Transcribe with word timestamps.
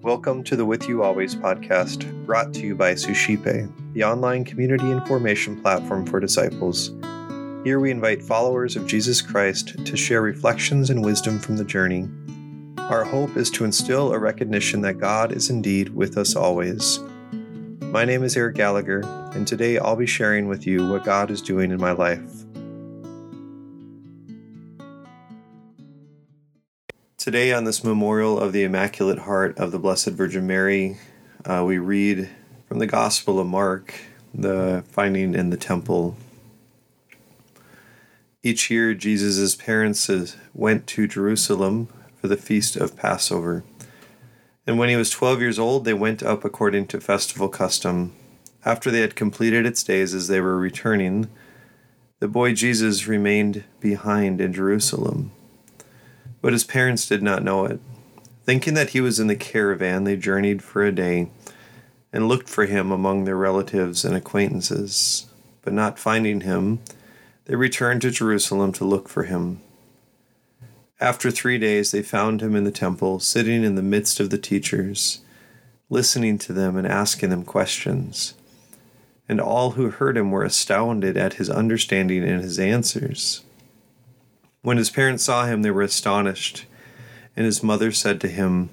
Welcome 0.00 0.42
to 0.44 0.56
the 0.56 0.64
With 0.64 0.88
You 0.88 1.02
Always 1.02 1.34
podcast, 1.34 2.24
brought 2.24 2.54
to 2.54 2.60
you 2.60 2.74
by 2.74 2.94
Suscipe, 2.94 3.68
the 3.92 4.04
online 4.04 4.46
community 4.46 4.90
and 4.90 5.06
formation 5.06 5.60
platform 5.60 6.06
for 6.06 6.18
disciples. 6.18 6.92
Here 7.64 7.78
we 7.78 7.90
invite 7.90 8.22
followers 8.22 8.74
of 8.74 8.86
Jesus 8.86 9.20
Christ 9.20 9.84
to 9.84 9.96
share 9.98 10.22
reflections 10.22 10.88
and 10.88 11.04
wisdom 11.04 11.38
from 11.38 11.58
the 11.58 11.64
journey. 11.64 12.08
Our 12.78 13.04
hope 13.04 13.36
is 13.36 13.50
to 13.50 13.66
instill 13.66 14.14
a 14.14 14.18
recognition 14.18 14.80
that 14.80 14.98
God 14.98 15.32
is 15.32 15.50
indeed 15.50 15.90
with 15.90 16.16
us 16.16 16.34
always. 16.36 17.00
My 17.82 18.06
name 18.06 18.22
is 18.22 18.34
Eric 18.34 18.56
Gallagher, 18.56 19.02
and 19.34 19.46
today 19.46 19.78
I'll 19.78 19.94
be 19.94 20.06
sharing 20.06 20.48
with 20.48 20.66
you 20.66 20.88
what 20.88 21.04
God 21.04 21.30
is 21.30 21.42
doing 21.42 21.70
in 21.70 21.78
my 21.78 21.92
life. 21.92 22.44
Today, 27.28 27.52
on 27.52 27.64
this 27.64 27.84
memorial 27.84 28.40
of 28.40 28.54
the 28.54 28.62
Immaculate 28.62 29.18
Heart 29.18 29.58
of 29.58 29.70
the 29.70 29.78
Blessed 29.78 30.12
Virgin 30.12 30.46
Mary, 30.46 30.96
uh, 31.44 31.62
we 31.62 31.76
read 31.76 32.30
from 32.66 32.78
the 32.78 32.86
Gospel 32.86 33.38
of 33.38 33.46
Mark, 33.46 33.92
the 34.32 34.82
finding 34.88 35.34
in 35.34 35.50
the 35.50 35.58
temple. 35.58 36.16
Each 38.42 38.70
year, 38.70 38.94
Jesus' 38.94 39.54
parents 39.54 40.08
went 40.54 40.86
to 40.86 41.06
Jerusalem 41.06 41.88
for 42.18 42.28
the 42.28 42.36
feast 42.38 42.76
of 42.76 42.96
Passover. 42.96 43.62
And 44.66 44.78
when 44.78 44.88
he 44.88 44.96
was 44.96 45.10
12 45.10 45.42
years 45.42 45.58
old, 45.58 45.84
they 45.84 45.92
went 45.92 46.22
up 46.22 46.46
according 46.46 46.86
to 46.86 46.98
festival 46.98 47.50
custom. 47.50 48.14
After 48.64 48.90
they 48.90 49.02
had 49.02 49.16
completed 49.16 49.66
its 49.66 49.84
days 49.84 50.14
as 50.14 50.28
they 50.28 50.40
were 50.40 50.56
returning, 50.56 51.28
the 52.20 52.28
boy 52.28 52.54
Jesus 52.54 53.06
remained 53.06 53.64
behind 53.80 54.40
in 54.40 54.54
Jerusalem 54.54 55.32
but 56.40 56.52
his 56.52 56.64
parents 56.64 57.06
did 57.06 57.22
not 57.22 57.42
know 57.42 57.64
it. 57.64 57.80
Thinking 58.44 58.74
that 58.74 58.90
he 58.90 59.00
was 59.00 59.20
in 59.20 59.26
the 59.26 59.36
caravan, 59.36 60.04
they 60.04 60.16
journeyed 60.16 60.62
for 60.62 60.84
a 60.84 60.92
day 60.92 61.28
and 62.12 62.28
looked 62.28 62.48
for 62.48 62.66
him 62.66 62.90
among 62.90 63.24
their 63.24 63.36
relatives 63.36 64.04
and 64.04 64.16
acquaintances. 64.16 65.26
But 65.62 65.72
not 65.72 65.98
finding 65.98 66.42
him, 66.42 66.80
they 67.44 67.56
returned 67.56 68.02
to 68.02 68.10
Jerusalem 68.10 68.72
to 68.72 68.84
look 68.84 69.08
for 69.08 69.24
him. 69.24 69.60
After 71.00 71.30
three 71.30 71.58
days, 71.58 71.90
they 71.90 72.02
found 72.02 72.40
him 72.40 72.56
in 72.56 72.64
the 72.64 72.70
temple, 72.70 73.20
sitting 73.20 73.62
in 73.62 73.74
the 73.74 73.82
midst 73.82 74.18
of 74.18 74.30
the 74.30 74.38
teachers, 74.38 75.20
listening 75.90 76.38
to 76.38 76.52
them 76.52 76.76
and 76.76 76.86
asking 76.86 77.30
them 77.30 77.44
questions. 77.44 78.34
And 79.28 79.40
all 79.40 79.72
who 79.72 79.90
heard 79.90 80.16
him 80.16 80.30
were 80.30 80.42
astounded 80.42 81.16
at 81.16 81.34
his 81.34 81.50
understanding 81.50 82.24
and 82.24 82.42
his 82.42 82.58
answers. 82.58 83.42
When 84.68 84.76
his 84.76 84.90
parents 84.90 85.24
saw 85.24 85.46
him, 85.46 85.62
they 85.62 85.70
were 85.70 85.80
astonished. 85.80 86.66
And 87.34 87.46
his 87.46 87.62
mother 87.62 87.90
said 87.90 88.20
to 88.20 88.28
him, 88.28 88.68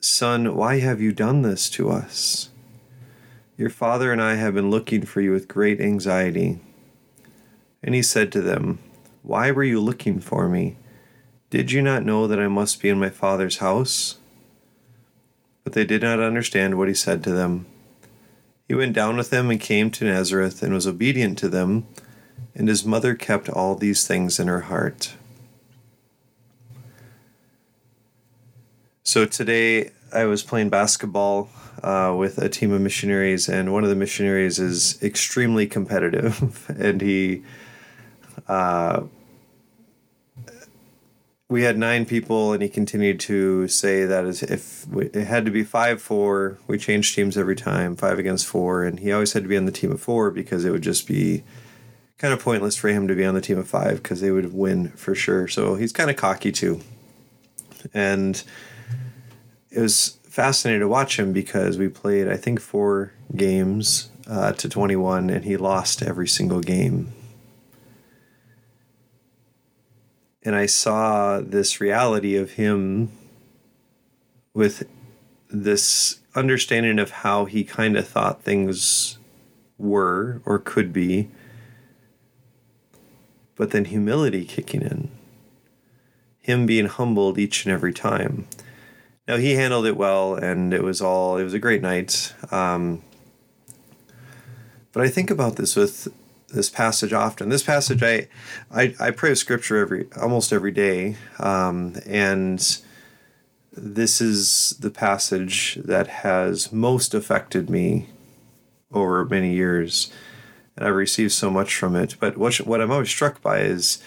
Son, 0.00 0.56
why 0.56 0.80
have 0.80 1.00
you 1.00 1.12
done 1.12 1.42
this 1.42 1.70
to 1.70 1.88
us? 1.88 2.48
Your 3.56 3.70
father 3.70 4.10
and 4.10 4.20
I 4.20 4.34
have 4.34 4.54
been 4.54 4.72
looking 4.72 5.06
for 5.06 5.20
you 5.20 5.30
with 5.30 5.46
great 5.46 5.80
anxiety. 5.80 6.58
And 7.80 7.94
he 7.94 8.02
said 8.02 8.32
to 8.32 8.40
them, 8.40 8.80
Why 9.22 9.52
were 9.52 9.62
you 9.62 9.78
looking 9.78 10.18
for 10.18 10.48
me? 10.48 10.76
Did 11.48 11.70
you 11.70 11.80
not 11.80 12.04
know 12.04 12.26
that 12.26 12.40
I 12.40 12.48
must 12.48 12.82
be 12.82 12.88
in 12.88 12.98
my 12.98 13.10
father's 13.10 13.58
house? 13.58 14.16
But 15.62 15.74
they 15.74 15.84
did 15.84 16.02
not 16.02 16.18
understand 16.18 16.76
what 16.76 16.88
he 16.88 16.94
said 16.94 17.22
to 17.22 17.30
them. 17.30 17.66
He 18.66 18.74
went 18.74 18.94
down 18.94 19.16
with 19.16 19.30
them 19.30 19.48
and 19.48 19.60
came 19.60 19.92
to 19.92 20.06
Nazareth 20.06 20.60
and 20.60 20.74
was 20.74 20.88
obedient 20.88 21.38
to 21.38 21.48
them 21.48 21.86
and 22.54 22.68
his 22.68 22.84
mother 22.84 23.14
kept 23.14 23.48
all 23.48 23.74
these 23.74 24.06
things 24.06 24.38
in 24.38 24.48
her 24.48 24.62
heart. 24.62 25.14
So 29.02 29.24
today 29.24 29.90
I 30.12 30.24
was 30.24 30.42
playing 30.42 30.68
basketball 30.68 31.48
uh, 31.82 32.14
with 32.16 32.38
a 32.38 32.48
team 32.48 32.72
of 32.72 32.80
missionaries, 32.80 33.48
and 33.48 33.72
one 33.72 33.82
of 33.82 33.90
the 33.90 33.96
missionaries 33.96 34.58
is 34.58 35.02
extremely 35.02 35.66
competitive, 35.66 36.66
and 36.78 37.00
he. 37.00 37.42
Uh, 38.48 39.04
we 41.48 41.62
had 41.64 41.76
nine 41.76 42.06
people, 42.06 42.52
and 42.52 42.62
he 42.62 42.68
continued 42.68 43.18
to 43.20 43.66
say 43.66 44.04
that 44.04 44.24
if 44.24 44.86
it 44.94 45.26
had 45.26 45.44
to 45.46 45.50
be 45.50 45.64
five 45.64 46.00
four, 46.00 46.58
we 46.68 46.78
changed 46.78 47.14
teams 47.14 47.36
every 47.36 47.56
time, 47.56 47.96
five 47.96 48.20
against 48.20 48.46
four, 48.46 48.84
and 48.84 49.00
he 49.00 49.10
always 49.10 49.32
had 49.32 49.42
to 49.42 49.48
be 49.48 49.56
on 49.56 49.64
the 49.64 49.72
team 49.72 49.90
of 49.90 50.00
four 50.00 50.30
because 50.30 50.64
it 50.64 50.70
would 50.70 50.82
just 50.82 51.08
be 51.08 51.42
kind 52.18 52.32
of 52.32 52.40
pointless 52.40 52.76
for 52.76 52.88
him 52.88 53.08
to 53.08 53.16
be 53.16 53.24
on 53.24 53.34
the 53.34 53.40
team 53.40 53.58
of 53.58 53.66
five 53.66 54.00
because 54.02 54.20
they 54.20 54.30
would 54.30 54.52
win 54.52 54.90
for 54.90 55.14
sure. 55.14 55.48
So 55.48 55.74
he's 55.74 55.92
kind 55.92 56.08
of 56.08 56.16
cocky 56.16 56.52
too. 56.52 56.82
And 57.92 58.40
it 59.70 59.80
was 59.80 60.18
fascinating 60.24 60.80
to 60.80 60.88
watch 60.88 61.18
him 61.18 61.32
because 61.32 61.78
we 61.78 61.88
played, 61.88 62.28
I 62.28 62.36
think, 62.36 62.60
four 62.60 63.12
games 63.34 64.10
uh, 64.28 64.52
to 64.52 64.68
21, 64.68 65.30
and 65.30 65.44
he 65.44 65.56
lost 65.56 66.02
every 66.02 66.28
single 66.28 66.60
game. 66.60 67.12
And 70.42 70.56
I 70.56 70.66
saw 70.66 71.40
this 71.40 71.80
reality 71.80 72.36
of 72.36 72.52
him 72.52 73.12
with 74.54 74.88
this 75.50 76.20
understanding 76.34 76.98
of 76.98 77.10
how 77.10 77.44
he 77.44 77.64
kind 77.64 77.96
of 77.96 78.08
thought 78.08 78.42
things 78.42 79.18
were 79.78 80.40
or 80.44 80.58
could 80.58 80.92
be 80.92 81.28
but 83.60 83.72
then 83.72 83.84
humility 83.84 84.46
kicking 84.46 84.80
in. 84.80 85.10
Him 86.38 86.64
being 86.64 86.86
humbled 86.86 87.38
each 87.38 87.66
and 87.66 87.74
every 87.74 87.92
time. 87.92 88.46
Now 89.30 89.36
he 89.36 89.52
handled 89.52 89.86
it 89.86 89.96
well, 89.96 90.34
and 90.34 90.74
it 90.74 90.82
was 90.82 91.00
all 91.00 91.36
it 91.36 91.44
was 91.44 91.54
a 91.54 91.60
great 91.60 91.82
night. 91.82 92.34
Um, 92.50 93.00
but 94.90 95.04
I 95.04 95.08
think 95.08 95.30
about 95.30 95.54
this 95.54 95.76
with 95.76 96.08
this 96.48 96.68
passage 96.68 97.12
often. 97.12 97.48
This 97.48 97.62
passage, 97.62 98.02
I, 98.02 98.26
I, 98.72 98.96
I 98.98 99.12
pray 99.12 99.36
scripture 99.36 99.76
every 99.76 100.08
almost 100.20 100.52
every 100.52 100.72
day, 100.72 101.14
um, 101.38 101.94
and 102.06 102.58
this 103.72 104.20
is 104.20 104.70
the 104.80 104.90
passage 104.90 105.78
that 105.84 106.08
has 106.08 106.72
most 106.72 107.14
affected 107.14 107.70
me 107.70 108.08
over 108.90 109.24
many 109.24 109.54
years 109.54 110.12
and 110.74 110.84
I've 110.84 110.96
received 110.96 111.30
so 111.30 111.50
much 111.50 111.76
from 111.76 111.94
it. 111.94 112.16
But 112.18 112.36
what 112.36 112.56
what 112.56 112.80
I'm 112.80 112.90
always 112.90 113.10
struck 113.10 113.40
by 113.40 113.60
is 113.60 114.02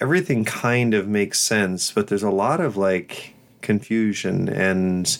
everything 0.00 0.44
kind 0.44 0.92
of 0.92 1.06
makes 1.06 1.38
sense, 1.38 1.92
but 1.92 2.08
there's 2.08 2.24
a 2.24 2.30
lot 2.30 2.60
of 2.60 2.76
like 2.76 3.36
confusion 3.62 4.48
and 4.48 5.18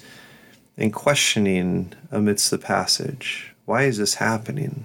and 0.77 0.93
questioning 0.93 1.93
amidst 2.11 2.51
the 2.51 2.59
passage. 2.59 3.55
Why 3.67 3.83
is 3.85 3.99
this 3.99 4.15
happening? 4.15 4.85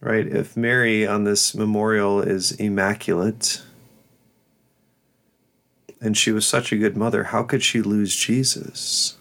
Right? 0.00 0.26
If 0.26 0.56
Mary 0.56 1.06
on 1.06 1.24
this 1.24 1.54
memorial 1.54 2.20
is 2.20 2.52
immaculate 2.52 3.62
and 6.00 6.16
she 6.16 6.32
was 6.32 6.46
such 6.46 6.72
a 6.72 6.76
good 6.76 6.96
mother, 6.96 7.24
how 7.24 7.42
could 7.42 7.62
she 7.62 7.80
lose 7.80 8.14
Jesus? 8.14 9.16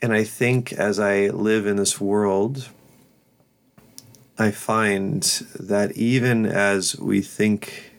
And 0.00 0.12
I 0.12 0.24
think 0.24 0.72
as 0.72 0.98
I 0.98 1.28
live 1.28 1.66
in 1.66 1.76
this 1.76 2.00
world, 2.00 2.68
I 4.40 4.52
find 4.52 5.22
that 5.58 5.96
even 5.96 6.46
as 6.46 6.96
we 6.96 7.22
think 7.22 7.92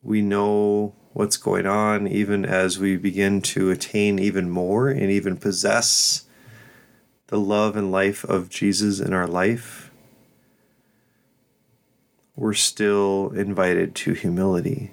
we 0.00 0.22
know 0.22 0.94
what's 1.12 1.36
going 1.36 1.66
on, 1.66 2.06
even 2.06 2.44
as 2.44 2.78
we 2.78 2.96
begin 2.96 3.42
to 3.42 3.70
attain 3.70 4.20
even 4.20 4.48
more 4.48 4.88
and 4.88 5.10
even 5.10 5.36
possess 5.36 6.26
the 7.26 7.40
love 7.40 7.76
and 7.76 7.90
life 7.90 8.22
of 8.22 8.48
Jesus 8.48 9.00
in 9.00 9.12
our 9.12 9.26
life, 9.26 9.90
we're 12.36 12.54
still 12.54 13.32
invited 13.34 13.96
to 13.96 14.12
humility. 14.12 14.92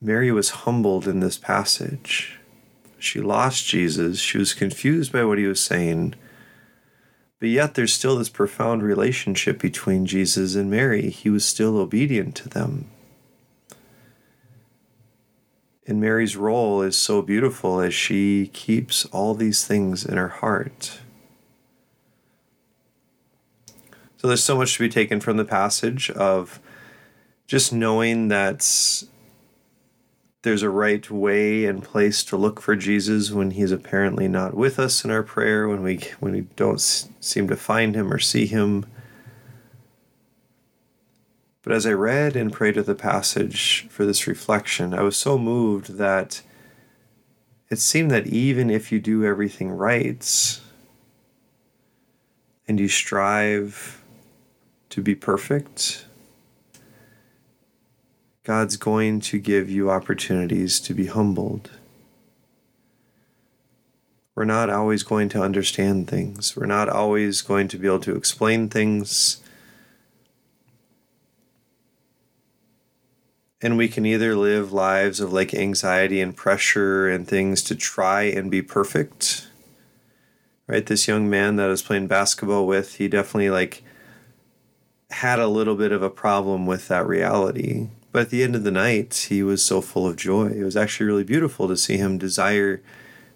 Mary 0.00 0.30
was 0.30 0.50
humbled 0.50 1.08
in 1.08 1.18
this 1.18 1.36
passage. 1.36 2.38
She 2.96 3.20
lost 3.20 3.66
Jesus. 3.66 4.20
She 4.20 4.38
was 4.38 4.54
confused 4.54 5.10
by 5.10 5.24
what 5.24 5.38
he 5.38 5.46
was 5.46 5.60
saying. 5.60 6.14
But 7.38 7.50
yet, 7.50 7.74
there's 7.74 7.92
still 7.92 8.16
this 8.16 8.30
profound 8.30 8.82
relationship 8.82 9.60
between 9.60 10.06
Jesus 10.06 10.54
and 10.54 10.70
Mary. 10.70 11.10
He 11.10 11.28
was 11.28 11.44
still 11.44 11.76
obedient 11.76 12.34
to 12.36 12.48
them. 12.48 12.90
And 15.86 16.00
Mary's 16.00 16.36
role 16.36 16.82
is 16.82 16.96
so 16.96 17.22
beautiful 17.22 17.80
as 17.80 17.94
she 17.94 18.48
keeps 18.48 19.04
all 19.06 19.34
these 19.34 19.66
things 19.66 20.04
in 20.04 20.16
her 20.16 20.28
heart. 20.28 20.98
So, 24.16 24.28
there's 24.28 24.42
so 24.42 24.56
much 24.56 24.74
to 24.74 24.80
be 24.80 24.88
taken 24.88 25.20
from 25.20 25.36
the 25.36 25.44
passage 25.44 26.10
of 26.10 26.58
just 27.46 27.72
knowing 27.72 28.28
that 28.28 28.62
there's 30.46 30.62
a 30.62 30.70
right 30.70 31.10
way 31.10 31.64
and 31.64 31.82
place 31.82 32.22
to 32.22 32.36
look 32.36 32.60
for 32.60 32.76
Jesus 32.76 33.32
when 33.32 33.50
he's 33.50 33.72
apparently 33.72 34.28
not 34.28 34.54
with 34.54 34.78
us 34.78 35.04
in 35.04 35.10
our 35.10 35.24
prayer, 35.24 35.66
when 35.66 35.82
we 35.82 35.98
when 36.20 36.34
we 36.34 36.42
don't 36.54 36.78
seem 36.78 37.48
to 37.48 37.56
find 37.56 37.96
him 37.96 38.12
or 38.12 38.20
see 38.20 38.46
him. 38.46 38.86
But 41.62 41.72
as 41.72 41.84
I 41.84 41.94
read 41.94 42.36
and 42.36 42.52
prayed 42.52 42.76
of 42.76 42.86
the 42.86 42.94
passage 42.94 43.88
for 43.90 44.06
this 44.06 44.28
reflection, 44.28 44.94
I 44.94 45.02
was 45.02 45.16
so 45.16 45.36
moved 45.36 45.98
that 45.98 46.42
it 47.68 47.80
seemed 47.80 48.12
that 48.12 48.28
even 48.28 48.70
if 48.70 48.92
you 48.92 49.00
do 49.00 49.24
everything 49.24 49.72
right 49.72 50.60
and 52.68 52.78
you 52.78 52.86
strive 52.86 54.00
to 54.90 55.02
be 55.02 55.16
perfect, 55.16 56.05
God's 58.46 58.76
going 58.76 59.18
to 59.22 59.40
give 59.40 59.68
you 59.68 59.90
opportunities 59.90 60.78
to 60.78 60.94
be 60.94 61.06
humbled. 61.06 61.68
We're 64.36 64.44
not 64.44 64.70
always 64.70 65.02
going 65.02 65.28
to 65.30 65.42
understand 65.42 66.06
things. 66.06 66.56
We're 66.56 66.66
not 66.66 66.88
always 66.88 67.42
going 67.42 67.66
to 67.66 67.76
be 67.76 67.88
able 67.88 67.98
to 68.00 68.14
explain 68.14 68.68
things. 68.68 69.40
And 73.60 73.76
we 73.76 73.88
can 73.88 74.06
either 74.06 74.36
live 74.36 74.72
lives 74.72 75.18
of 75.18 75.32
like 75.32 75.52
anxiety 75.52 76.20
and 76.20 76.36
pressure 76.36 77.08
and 77.08 77.26
things 77.26 77.64
to 77.64 77.74
try 77.74 78.22
and 78.22 78.48
be 78.48 78.62
perfect. 78.62 79.48
Right? 80.68 80.86
This 80.86 81.08
young 81.08 81.28
man 81.28 81.56
that 81.56 81.66
I 81.66 81.70
was 81.70 81.82
playing 81.82 82.06
basketball 82.06 82.68
with, 82.68 82.94
he 82.94 83.08
definitely 83.08 83.50
like 83.50 83.82
had 85.10 85.40
a 85.40 85.48
little 85.48 85.74
bit 85.74 85.90
of 85.90 86.04
a 86.04 86.10
problem 86.10 86.64
with 86.64 86.86
that 86.86 87.08
reality. 87.08 87.88
But 88.16 88.22
at 88.22 88.30
the 88.30 88.42
end 88.42 88.56
of 88.56 88.64
the 88.64 88.70
night, 88.70 89.26
he 89.28 89.42
was 89.42 89.62
so 89.62 89.82
full 89.82 90.06
of 90.06 90.16
joy. 90.16 90.46
It 90.46 90.64
was 90.64 90.74
actually 90.74 91.04
really 91.04 91.22
beautiful 91.22 91.68
to 91.68 91.76
see 91.76 91.98
him 91.98 92.16
desire 92.16 92.80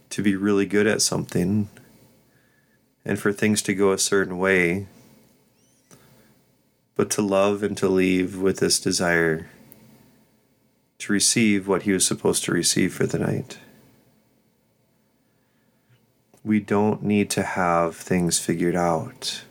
to 0.09 0.23
be 0.23 0.35
really 0.35 0.65
good 0.65 0.87
at 0.87 1.03
something 1.03 1.69
and 3.05 3.19
for 3.19 3.31
things 3.31 3.61
to 3.61 3.75
go 3.75 3.93
a 3.93 3.99
certain 3.99 4.39
way, 4.39 4.87
but 6.95 7.11
to 7.11 7.21
love 7.21 7.63
and 7.63 7.77
to 7.77 7.91
leave 7.91 8.39
with 8.39 8.61
this 8.61 8.81
desire 8.81 9.51
to 10.97 11.13
receive 11.13 11.69
what 11.69 11.83
he 11.83 11.93
was 11.93 12.07
supposed 12.07 12.45
to 12.45 12.53
receive 12.53 12.95
for 12.95 13.07
the 13.07 13.19
night. 13.19 13.59
We 16.43 16.59
don't 16.59 17.03
need 17.03 17.29
to 17.33 17.43
have 17.43 17.97
things 17.97 18.39
figured 18.39 18.77
out. 18.77 19.43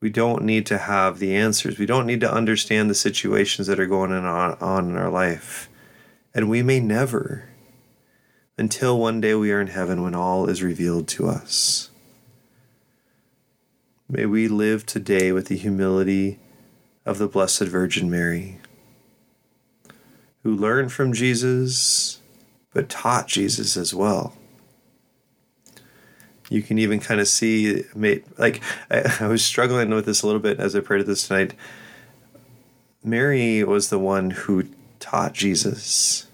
We 0.00 0.08
don't 0.10 0.44
need 0.44 0.64
to 0.66 0.78
have 0.78 1.18
the 1.18 1.36
answers. 1.36 1.78
We 1.78 1.86
don't 1.86 2.06
need 2.06 2.20
to 2.20 2.32
understand 2.32 2.88
the 2.88 2.94
situations 2.94 3.66
that 3.66 3.78
are 3.78 3.86
going 3.86 4.12
on, 4.12 4.88
in 4.88 4.96
our 4.96 5.10
life. 5.10 5.68
And 6.34 6.48
we 6.48 6.62
may 6.62 6.80
never 6.80 7.50
until 8.56 8.98
one 8.98 9.20
day 9.20 9.34
we 9.34 9.52
are 9.52 9.60
in 9.60 9.68
heaven 9.68 10.02
when 10.02 10.14
all 10.14 10.48
is 10.48 10.62
revealed 10.62 11.08
to 11.08 11.28
us. 11.28 11.90
May 14.08 14.26
we 14.26 14.48
live 14.48 14.86
today 14.86 15.32
with 15.32 15.46
the 15.46 15.56
humility 15.56 16.38
of 17.06 17.18
the 17.18 17.28
Blessed 17.28 17.62
Virgin 17.62 18.10
Mary, 18.10 18.58
who 20.42 20.54
learned 20.54 20.92
from 20.92 21.12
Jesus 21.12 22.20
but 22.72 22.88
taught 22.88 23.28
Jesus 23.28 23.76
as 23.76 23.94
well. 23.94 24.34
You 26.50 26.62
can 26.62 26.78
even 26.78 27.00
kind 27.00 27.20
of 27.20 27.28
see, 27.28 27.84
like, 27.94 28.62
I, 28.90 29.16
I 29.20 29.28
was 29.28 29.42
struggling 29.42 29.88
with 29.88 30.04
this 30.04 30.20
a 30.20 30.26
little 30.26 30.42
bit 30.42 30.60
as 30.60 30.76
I 30.76 30.80
prayed 30.80 31.06
this 31.06 31.26
tonight. 31.26 31.54
Mary 33.02 33.64
was 33.64 33.88
the 33.88 33.98
one 33.98 34.30
who 34.30 34.68
taught 34.98 35.32
Jesus. 35.32 36.26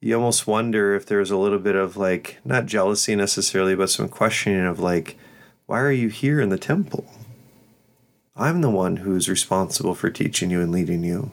You 0.00 0.16
almost 0.16 0.46
wonder 0.46 0.94
if 0.94 1.06
there's 1.06 1.30
a 1.30 1.36
little 1.36 1.60
bit 1.60 1.76
of 1.76 1.96
like 1.96 2.38
not 2.44 2.66
jealousy 2.66 3.16
necessarily 3.16 3.74
but 3.74 3.88
some 3.88 4.08
questioning 4.08 4.66
of 4.66 4.78
like 4.78 5.16
why 5.66 5.80
are 5.80 5.92
you 5.92 6.08
here 6.08 6.42
in 6.42 6.50
the 6.50 6.58
temple? 6.58 7.06
I'm 8.36 8.60
the 8.60 8.68
one 8.68 8.96
who's 8.96 9.30
responsible 9.30 9.94
for 9.94 10.10
teaching 10.10 10.50
you 10.50 10.60
and 10.60 10.70
leading 10.70 11.04
you 11.04 11.30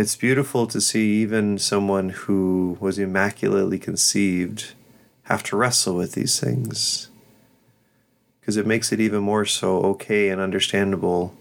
it's 0.00 0.16
beautiful 0.16 0.66
to 0.66 0.80
see 0.80 1.20
even 1.20 1.58
someone 1.58 2.10
who 2.10 2.78
was 2.80 2.98
immaculately 2.98 3.78
conceived 3.78 4.72
have 5.24 5.42
to 5.42 5.56
wrestle 5.56 5.94
with 5.94 6.12
these 6.12 6.40
things 6.40 7.08
because 8.40 8.56
it 8.56 8.66
makes 8.66 8.90
it 8.90 9.00
even 9.00 9.22
more 9.22 9.44
so 9.44 9.78
okay 9.80 10.28
and 10.30 10.40
understandable 10.40 11.34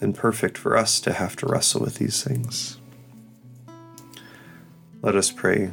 and 0.00 0.14
perfect 0.14 0.58
for 0.58 0.76
us 0.76 0.98
to 1.00 1.12
have 1.12 1.36
to 1.36 1.46
wrestle 1.46 1.80
with 1.80 1.96
these 1.96 2.24
things. 2.24 2.78
Let 5.02 5.14
us 5.14 5.30
pray. 5.30 5.70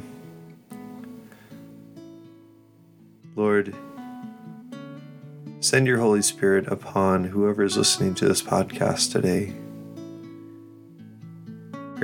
Lord, 3.34 3.74
send 5.60 5.86
your 5.86 5.98
Holy 5.98 6.22
Spirit 6.22 6.68
upon 6.68 7.24
whoever 7.24 7.64
is 7.64 7.76
listening 7.76 8.14
to 8.16 8.28
this 8.28 8.42
podcast 8.42 9.10
today. 9.10 9.52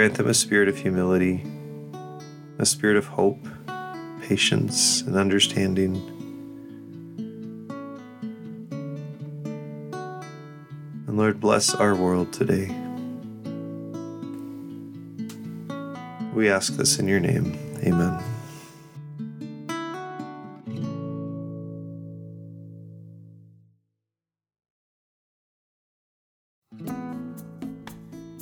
Grant 0.00 0.14
them 0.14 0.29
a 0.29 0.32
spirit 0.32 0.67
of 0.67 0.79
humility, 0.79 1.44
a 2.58 2.64
spirit 2.64 2.97
of 2.97 3.05
hope, 3.05 3.47
patience, 4.23 5.02
and 5.02 5.14
understanding 5.14 5.97
And 11.06 11.19
Lord, 11.19 11.38
bless 11.38 11.75
our 11.75 11.94
world 11.94 12.32
today. 12.32 12.75
We 16.32 16.49
ask 16.49 16.76
this 16.76 16.99
in 16.99 17.06
your 17.06 17.20
name. 17.20 17.58
Amen. 17.85 18.40